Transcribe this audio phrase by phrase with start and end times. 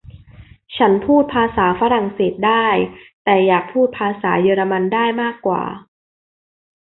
[0.77, 2.67] ฉันพูดภาษาฝรั่งเศสได้
[3.23, 5.63] แต่อยากพูดภาษาเยอรมันได้มากกว่า